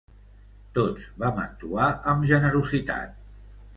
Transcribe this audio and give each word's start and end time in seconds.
Tots 0.77 1.03
vam 1.23 1.41
actuar 1.43 1.91
amb 2.15 2.27
generositat. 2.33 3.21